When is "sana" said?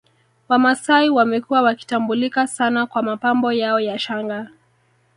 2.47-2.85